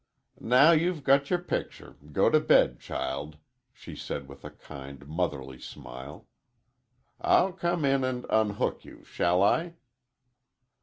[0.39, 3.37] "Now you've got your picture, go to bed, child,"
[3.71, 6.27] she said with a kind, motherly smile.
[7.19, 9.75] "I'll come in and unhook you, shall I?"